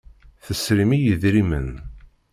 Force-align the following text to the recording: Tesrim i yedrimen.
Tesrim 0.45 0.91
i 0.95 0.99
yedrimen. 0.99 1.69